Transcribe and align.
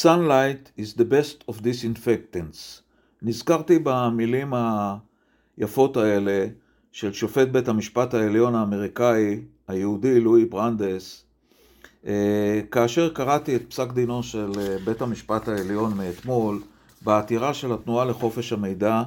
Sunlight 0.00 0.72
is 0.78 0.94
the 0.94 1.04
best 1.04 1.44
of 1.48 1.62
disinfectants. 1.62 2.80
נזכרתי 3.22 3.78
במילים 3.82 4.52
היפות 5.58 5.96
האלה 5.96 6.46
של 6.92 7.12
שופט 7.12 7.48
בית 7.48 7.68
המשפט 7.68 8.14
העליון 8.14 8.54
האמריקאי, 8.54 9.40
היהודי 9.68 10.20
לואי 10.20 10.44
ברנדס, 10.44 11.24
אה, 12.06 12.60
כאשר 12.70 13.08
קראתי 13.14 13.56
את 13.56 13.62
פסק 13.68 13.92
דינו 13.92 14.22
של 14.22 14.52
אה, 14.58 14.76
בית 14.84 15.02
המשפט 15.02 15.48
העליון 15.48 15.94
מאתמול 15.96 16.62
בעתירה 17.02 17.54
של 17.54 17.72
התנועה 17.72 18.04
לחופש 18.04 18.52
המידע 18.52 19.02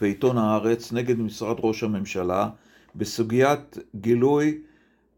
ועיתון 0.00 0.38
הארץ 0.38 0.92
נגד 0.92 1.20
משרד 1.20 1.56
ראש 1.60 1.82
הממשלה 1.82 2.48
בסוגיית 2.96 3.78
גילוי 4.00 4.58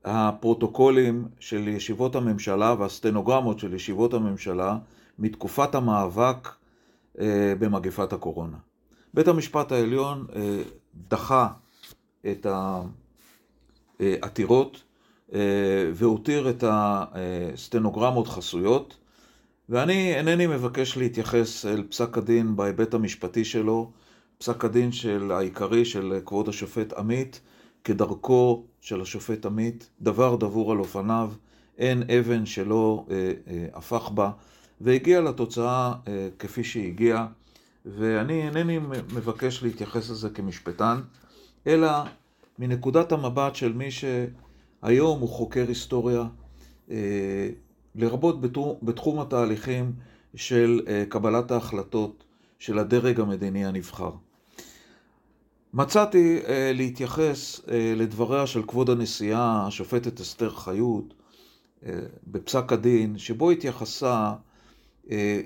הפרוטוקולים 0.05 1.29
של 1.41 1.69
ישיבות 1.69 2.17
הממשלה 2.17 2.75
והסטנוגרמות 2.79 3.59
של 3.59 3.75
ישיבות 3.75 4.15
הממשלה 4.15 4.77
מתקופת 5.21 5.75
המאבק 5.75 6.49
אה, 7.21 7.55
במגפת 7.59 8.13
הקורונה. 8.13 8.57
בית 9.15 9.29
המשפט 9.29 9.73
העליון 9.73 10.27
אה, 10.35 10.63
דחה 11.09 11.49
את 12.31 12.47
העתירות 14.01 14.83
אה, 15.35 15.41
והותיר 15.95 16.51
את 16.51 16.65
הסטנוגרמות 16.67 18.29
חסויות, 18.29 18.97
ואני 19.69 20.15
אינני 20.15 20.47
מבקש 20.47 20.97
להתייחס 20.97 21.67
אל 21.67 21.83
פסק 21.83 22.19
הדין 22.19 22.57
בהיבט 22.57 22.95
המשפטי 22.95 23.45
שלו, 23.45 23.91
פסק 24.39 24.65
הדין 24.65 24.93
של 24.93 25.33
העיקרי 25.33 25.85
של 25.85 26.21
כבוד 26.27 26.49
השופט 26.49 26.93
עמית, 26.93 27.41
כדרכו 27.85 28.65
של 28.81 29.01
השופט 29.01 29.47
עמית, 29.47 29.91
דבר 30.01 30.37
דבור 30.37 30.73
על 30.73 30.79
אופניו, 30.79 31.33
אין 31.79 32.03
אבן 32.03 32.47
שלא 32.47 33.07
אה, 33.11 33.33
אה, 33.49 33.67
הפך 33.75 34.11
בה, 34.15 34.31
והגיע 34.81 35.21
לתוצאה 35.21 35.93
אה, 36.09 36.29
כפי 36.39 36.65
שהגיעה, 36.65 37.27
ואני 37.87 38.43
אינני 38.43 38.79
מבקש 39.15 39.63
להתייחס 39.63 40.11
לזה 40.11 40.31
כמשפטן, 40.31 41.01
אלא 41.67 41.91
מנקודת 42.59 43.13
המבט 43.13 43.55
של 43.55 43.73
מי 43.73 43.89
שהיום 43.91 45.21
הוא 45.21 45.29
חוקר 45.29 45.65
היסטוריה, 45.69 46.25
אה, 46.91 47.49
לרבות 47.95 48.41
בתחום 48.83 49.21
התהליכים 49.21 49.93
של 50.35 50.81
אה, 50.89 51.05
קבלת 51.09 51.51
ההחלטות 51.51 52.25
של 52.59 52.79
הדרג 52.79 53.21
המדיני 53.21 53.67
הנבחר. 53.67 54.11
מצאתי 55.75 56.41
אה, 56.49 56.73
להתייחס 56.75 57.61
אה, 57.71 57.93
לדבריה 57.97 58.47
של 58.47 58.63
כבוד 58.63 58.91
הנשיאה, 58.91 59.67
השופטת 59.67 60.21
אסתר 60.21 60.51
חיות, 60.51 61.15
אה, 61.87 61.99
בפסק 62.27 62.73
הדין, 62.73 63.19
שבו 63.19 63.51
התייחסה 63.51 64.33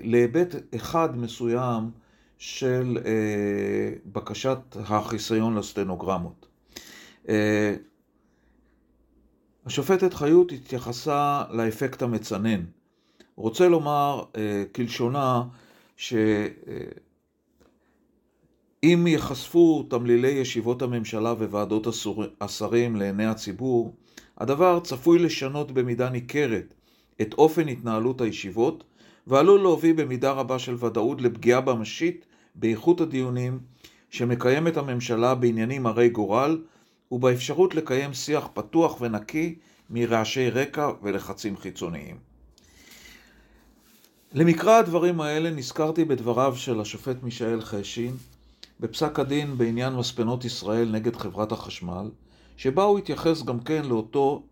להיבט 0.03 0.55
אחד 0.75 1.17
מסוים 1.17 1.91
של 2.37 2.97
אה, 3.05 3.93
בקשת 4.05 4.59
החיסיון 4.75 5.55
לסטנוגרמות. 5.55 6.45
אה, 7.29 7.75
השופטת 9.65 10.13
חיות 10.13 10.51
התייחסה 10.51 11.43
לאפקט 11.51 12.01
המצנן. 12.01 12.63
רוצה 13.35 13.67
לומר 13.67 14.23
אה, 14.37 14.63
כלשונה 14.75 15.43
ש... 15.97 16.13
אה, 16.13 16.85
אם 18.83 19.07
ייחשפו 19.07 19.83
תמלילי 19.89 20.27
ישיבות 20.27 20.81
הממשלה 20.81 21.29
וועדות 21.29 21.87
השרים 22.41 22.95
לעיני 22.95 23.25
הציבור, 23.25 23.95
הדבר 24.37 24.79
צפוי 24.79 25.19
לשנות 25.19 25.71
במידה 25.71 26.09
ניכרת 26.09 26.73
את 27.21 27.33
אופן 27.33 27.67
התנהלות 27.67 28.21
הישיבות, 28.21 28.83
ועלול 29.27 29.61
להוביל 29.61 29.95
במידה 29.95 30.31
רבה 30.31 30.59
של 30.59 30.85
ודאות 30.85 31.21
לפגיעה 31.21 31.61
ממשית 31.61 32.25
באיכות 32.55 33.01
הדיונים 33.01 33.59
שמקיימת 34.09 34.77
הממשלה 34.77 35.35
בעניינים 35.35 35.85
הרי 35.85 36.09
גורל, 36.09 36.61
ובאפשרות 37.11 37.75
לקיים 37.75 38.13
שיח 38.13 38.47
פתוח 38.53 39.01
ונקי 39.01 39.55
מרעשי 39.89 40.49
רקע 40.49 40.91
ולחצים 41.01 41.57
חיצוניים. 41.57 42.17
למקרא 44.33 44.77
הדברים 44.77 45.21
האלה 45.21 45.49
נזכרתי 45.49 46.05
בדבריו 46.05 46.55
של 46.55 46.81
השופט 46.81 47.23
מישאל 47.23 47.61
חשין, 47.61 48.15
בפסק 48.79 49.19
הדין 49.19 49.57
בעניין 49.57 49.93
מספנות 49.93 50.45
ישראל 50.45 50.91
נגד 50.91 51.15
חברת 51.15 51.51
החשמל, 51.51 52.09
שבה 52.57 52.83
הוא 52.83 52.97
התייחס 52.97 53.43
גם 53.43 53.59
כן 53.59 53.85
לאותו 53.85 54.43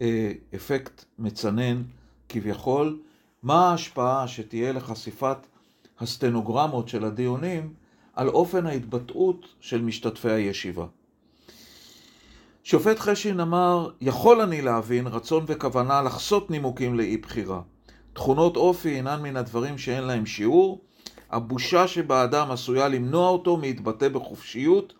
אה, 0.00 0.32
אפקט 0.54 1.04
מצנן 1.18 1.82
כביכול, 2.28 2.98
מה 3.42 3.70
ההשפעה 3.70 4.28
שתהיה 4.28 4.72
לחשיפת 4.72 5.36
הסטנוגרמות 6.00 6.88
של 6.88 7.04
הדיונים 7.04 7.72
על 8.14 8.28
אופן 8.28 8.66
ההתבטאות 8.66 9.46
של 9.60 9.82
משתתפי 9.82 10.30
הישיבה. 10.30 10.86
שופט 12.64 12.98
חשין 12.98 13.40
אמר, 13.40 13.90
יכול 14.00 14.40
אני 14.40 14.62
להבין 14.62 15.06
רצון 15.06 15.44
וכוונה 15.46 16.02
לחסות 16.02 16.50
נימוקים 16.50 16.94
לאי 16.94 17.16
בחירה. 17.16 17.60
תכונות 18.12 18.56
אופי 18.56 18.96
אינן 18.96 19.22
מן 19.22 19.36
הדברים 19.36 19.78
שאין 19.78 20.04
להם 20.04 20.26
שיעור, 20.26 20.80
הבושה 21.30 21.88
שבאדם 21.88 22.50
עשויה 22.50 22.88
למנוע 22.88 23.28
אותו 23.28 23.56
מלהתבטא 23.56 24.08
בחופשיות, 24.08 24.92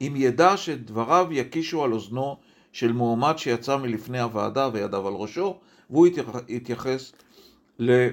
אם 0.00 0.14
ידע 0.16 0.56
שדבריו 0.56 1.26
יקישו 1.30 1.84
על 1.84 1.92
אוזנו 1.92 2.36
של 2.72 2.92
מועמד 2.92 3.34
שיצא 3.36 3.76
מלפני 3.76 4.20
הוועדה 4.20 4.68
וידיו 4.72 5.08
על 5.08 5.14
ראשו, 5.14 5.56
והוא 5.90 6.06
התייחס 6.48 7.12
לבחירת 7.78 8.08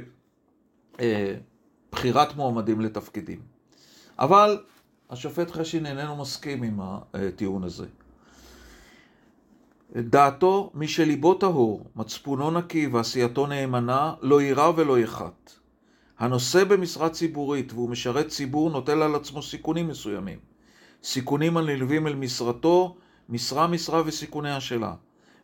מועמדים 2.36 2.82
לתפקידים. 2.82 3.40
אבל 4.20 4.64
השופט 5.10 5.52
חשין 5.52 5.86
איננו 5.86 6.16
מסכים 6.16 6.64
עם 6.64 6.80
הטיעון 7.14 7.64
הזה. 7.64 7.86
דעתו, 9.96 10.72
מי 10.74 10.88
שליבו 10.88 11.34
טהור, 11.34 11.86
מצפונו 11.96 12.52
נקי 12.52 12.88
ועשייתו 12.88 13.48
נאמנה, 13.48 14.14
לא 14.22 14.42
יירא 14.42 14.72
ולא 14.76 15.00
יחת. 15.00 15.52
הנושא 16.20 16.64
במשרה 16.64 17.10
ציבורית 17.10 17.74
והוא 17.74 17.90
משרת 17.90 18.28
ציבור 18.28 18.70
נוטל 18.70 19.02
על 19.02 19.16
עצמו 19.16 19.42
סיכונים 19.42 19.88
מסוימים. 19.88 20.40
סיכונים 21.04 21.58
הנלווים 21.58 22.08
אל 22.08 22.16
משרתו, 22.16 22.98
משרה 23.30 23.68
משרה 23.68 24.02
וסיכוניה 24.06 24.62
שלה. 24.62 24.94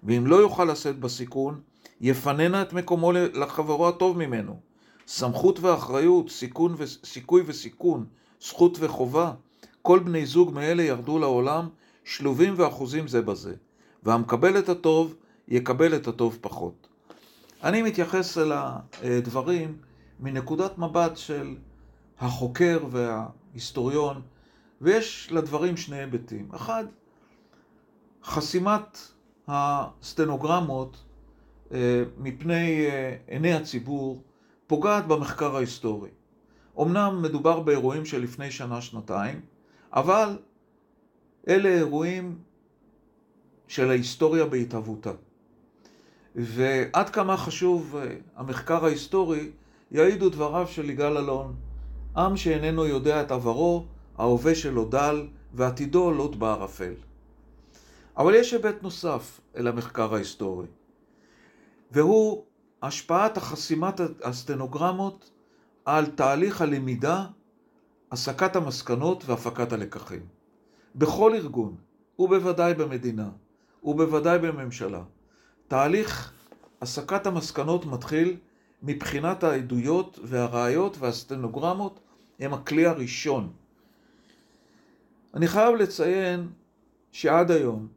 ואם 0.03 0.27
לא 0.27 0.35
יוכל 0.35 0.66
לשאת 0.66 1.00
בסיכון, 1.00 1.61
יפננה 2.02 2.62
את 2.62 2.74
מקומו 2.74 3.12
לחברו 3.12 3.88
הטוב 3.88 4.18
ממנו. 4.18 4.59
סמכות 5.08 5.59
ואחריות, 5.59 6.30
סיכון 6.30 6.75
ו... 6.78 6.88
סיכוי 6.88 7.44
וסיכון, 7.46 8.06
זכות 8.41 8.78
וחובה, 8.80 9.34
כל 9.81 10.00
בני 10.00 10.25
זוג 10.25 10.53
מאלה 10.53 10.84
ירדו 10.84 11.19
לעולם 11.19 11.69
שלובים 12.03 12.53
ואחוזים 12.57 13.07
זה 13.07 13.22
בזה. 13.22 13.56
והמקבל 14.03 14.59
את 14.59 14.69
הטוב, 14.69 15.16
יקבל 15.47 15.96
את 15.96 16.07
הטוב 16.07 16.38
פחות. 16.41 16.88
אני 17.63 17.81
מתייחס 17.81 18.38
אל 18.38 18.52
הדברים 19.03 19.78
מנקודת 20.19 20.78
מבט 20.78 21.18
של 21.18 21.56
החוקר 22.19 22.80
וההיסטוריון, 22.91 24.22
ויש 24.81 25.30
לדברים 25.31 25.78
שני 25.78 25.97
היבטים. 25.97 26.50
אחד, 26.56 26.86
חסימת 28.24 28.97
הסטנוגרמות 29.47 30.97
מפני 32.17 32.85
אה, 32.85 33.16
עיני 33.28 33.53
הציבור 33.53 34.23
פוגעת 34.67 35.07
במחקר 35.07 35.55
ההיסטורי. 35.55 36.09
אמנם 36.81 37.22
מדובר 37.22 37.59
באירועים 37.59 38.05
של 38.05 38.22
לפני 38.22 38.51
שנה-שנתיים, 38.51 39.41
אבל 39.94 40.38
אלה 41.47 41.69
אירועים 41.69 42.38
של 43.67 43.89
ההיסטוריה 43.89 44.45
בהתהוותה. 44.45 45.11
ועד 46.35 47.09
כמה 47.09 47.38
חשוב 47.38 47.95
אה, 47.95 48.16
המחקר 48.35 48.85
ההיסטורי 48.85 49.50
יעידו 49.91 50.29
דבריו 50.29 50.67
של 50.67 50.89
יגאל 50.89 51.18
אלון. 51.18 51.56
עם 52.18 52.38
שאיננו 52.38 52.86
יודע 52.86 53.21
את 53.21 53.31
עברו, 53.31 53.86
ההווה 54.18 54.56
שלו 54.56 54.86
דל, 54.86 55.27
ועתידו 55.53 56.12
לוט 56.12 56.36
בערפל. 56.36 56.94
אבל 58.18 58.36
יש 58.36 58.53
היבט 58.53 58.83
נוסף 58.83 59.42
אל 59.56 59.68
המחקר 59.68 60.15
ההיסטורי, 60.15 60.68
והוא 61.92 62.44
השפעת 62.81 63.38
החסימת 63.38 64.01
הסטנוגרמות 64.24 65.31
על 65.86 66.06
תהליך 66.06 66.62
הלמידה, 66.62 67.25
הסקת 68.12 68.56
המסקנות 68.56 69.24
והפקת 69.25 69.72
הלקחים. 69.72 70.25
בכל 70.95 71.36
ארגון, 71.36 71.75
ובוודאי 72.19 72.74
במדינה, 72.74 73.30
ובוודאי 73.84 74.39
בממשלה, 74.39 75.04
תהליך 75.68 76.34
הסקת 76.81 77.28
המסקנות 77.28 77.86
מתחיל 77.86 78.38
מבחינת 78.83 79.44
העדויות 79.44 80.19
והראיות 80.24 80.98
והסטנוגרמות 81.00 82.00
הם 82.40 82.54
הכלי 82.54 82.86
הראשון. 82.86 83.51
אני 85.33 85.48
חייב 85.48 85.75
לציין 85.75 86.50
שעד 87.12 87.51
היום, 87.51 87.88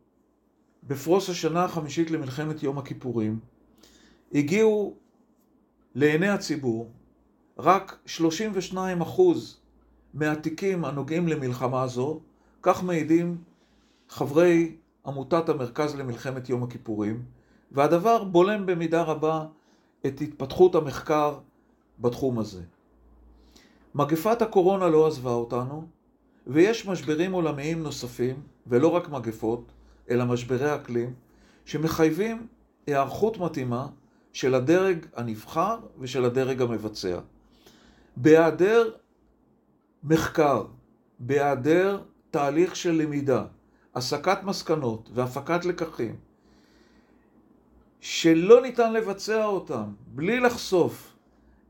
בפרוס 0.83 1.29
השנה 1.31 1.65
החמישית 1.65 2.11
למלחמת 2.11 2.63
יום 2.63 2.79
הכיפורים, 2.79 3.39
הגיעו 4.35 4.95
לעיני 5.95 6.29
הציבור 6.29 6.91
רק 7.59 7.99
32 8.07 9.01
אחוז 9.01 9.61
מהתיקים 10.15 10.85
הנוגעים 10.85 11.29
למלחמה 11.29 11.87
זו, 11.87 12.21
כך 12.63 12.85
מעידים 12.85 13.39
חברי 14.09 14.77
עמותת 15.07 15.49
המרכז 15.49 15.95
למלחמת 15.95 16.49
יום 16.49 16.63
הכיפורים, 16.63 17.23
והדבר 17.73 18.25
בולם 18.25 18.67
במידה 18.67 19.03
רבה 19.03 19.47
את 20.07 20.21
התפתחות 20.21 20.75
המחקר 20.75 21.39
בתחום 21.99 22.39
הזה. 22.39 22.63
מגפת 23.95 24.43
הקורונה 24.43 24.89
לא 24.89 25.07
עזבה 25.07 25.31
אותנו, 25.31 25.87
ויש 26.47 26.87
משברים 26.87 27.33
עולמיים 27.33 27.83
נוספים, 27.83 28.43
ולא 28.67 28.89
רק 28.89 29.09
מגפות, 29.09 29.73
אלא 30.11 30.25
משברי 30.25 30.75
אקלים, 30.75 31.15
שמחייבים 31.65 32.47
היערכות 32.87 33.39
מתאימה 33.39 33.87
של 34.33 34.55
הדרג 34.55 35.07
הנבחר 35.17 35.79
ושל 35.99 36.25
הדרג 36.25 36.63
המבצע. 36.63 37.19
בהיעדר 38.17 38.91
מחקר, 40.05 40.65
בהיעדר 41.19 42.03
תהליך 42.31 42.77
של 42.77 42.93
למידה, 42.93 43.45
הסקת 43.95 44.39
מסקנות 44.43 45.11
והפקת 45.15 45.65
לקחים, 45.65 46.17
שלא 48.01 48.63
ניתן 48.63 48.93
לבצע 48.93 49.45
אותם 49.45 49.85
בלי 50.07 50.41
לחשוף 50.41 51.17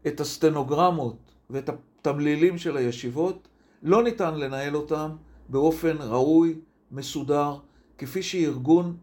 את 0.07 0.21
הסטנוגרמות 0.21 1.17
ואת 1.51 1.69
התמלילים 1.69 2.59
של 2.59 2.77
הישיבות, 2.77 3.49
לא 3.83 4.03
ניתן 4.03 4.35
לנהל 4.35 4.77
אותם 4.77 5.11
באופן 5.49 5.97
ראוי, 6.01 6.59
מסודר, 6.93 7.57
כפי 7.99 8.23
שארגון 8.23 8.97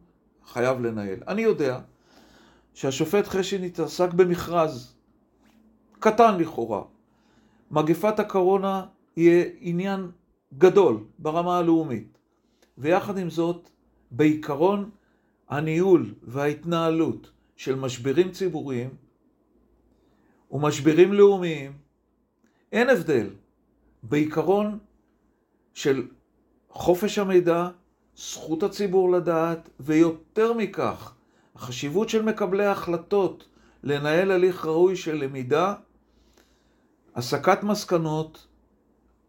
חייב 0.46 0.82
לנהל. 0.82 1.20
אני 1.28 1.42
יודע 1.42 1.80
שהשופט 2.78 3.28
חשין 3.28 3.64
התעסק 3.64 4.14
במכרז 4.14 4.96
קטן 6.00 6.38
לכאורה. 6.40 6.84
מגפת 7.72 8.20
הקורונה 8.20 8.86
היא 9.16 9.46
עניין 9.60 10.12
גדול 10.58 11.04
ברמה 11.20 11.58
הלאומית, 11.58 12.18
ויחד 12.78 13.18
עם 13.18 13.30
זאת, 13.30 13.70
בעיקרון 14.12 14.90
הניהול 15.50 16.14
וההתנהלות 16.24 17.32
של 17.56 17.76
משברים 17.76 18.32
ציבוריים 18.32 18.90
ומשברים 20.52 21.14
לאומיים, 21.14 21.72
אין 22.72 22.90
הבדל 22.90 23.30
בעיקרון 24.04 24.80
של 25.74 26.08
חופש 26.70 27.20
המידע, 27.20 27.70
זכות 28.16 28.64
הציבור 28.64 29.12
לדעת, 29.12 29.70
ויותר 29.80 30.54
מכך, 30.54 31.17
החשיבות 31.58 32.10
של 32.10 32.22
מקבלי 32.22 32.66
ההחלטות 32.66 33.48
לנהל 33.84 34.32
הליך 34.32 34.66
ראוי 34.66 34.96
של 34.96 35.16
למידה, 35.16 35.74
הסקת 37.16 37.64
מסקנות 37.64 38.48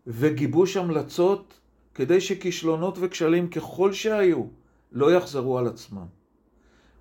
וגיבוש 0.06 0.76
המלצות 0.76 1.60
כדי 1.94 2.20
שכישלונות 2.20 2.98
וכשלים 3.00 3.48
ככל 3.48 3.92
שהיו 3.92 4.44
לא 4.92 5.12
יחזרו 5.12 5.58
על 5.58 5.66
עצמם. 5.66 6.06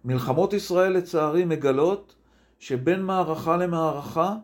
מלחמות 0.06 0.54
ישראל 0.54 0.94
לצערי 0.94 1.46
מגלות 1.46 2.16
שבין 2.60 3.04
מערכה 3.04 3.58
למערכה 3.58 4.36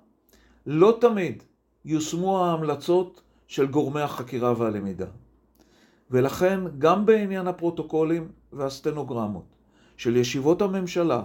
לא 0.66 0.98
תמיד 1.02 1.44
יושמו 1.86 2.46
ההמלצות 2.46 3.22
של 3.48 3.66
גורמי 3.68 4.02
החקירה 4.02 4.54
והלמידה. 4.58 5.08
ולכן 6.12 6.60
גם 6.78 7.06
בעניין 7.06 7.48
הפרוטוקולים 7.48 8.32
והסטנוגרמות 8.54 9.53
של 9.98 10.18
ישיבות 10.18 10.62
הממשלה 10.62 11.24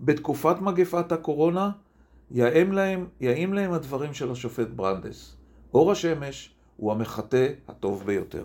בתקופת 0.00 0.60
מגפת 0.60 1.12
הקורונה, 1.12 1.70
יאים 2.30 2.72
להם, 2.72 3.06
יאים 3.20 3.54
להם 3.54 3.72
הדברים 3.72 4.14
של 4.14 4.30
השופט 4.30 4.68
ברנדס. 4.68 5.36
אור 5.74 5.92
השמש 5.92 6.54
הוא 6.76 6.92
המחטא 6.92 7.46
הטוב 7.68 8.06
ביותר. 8.06 8.44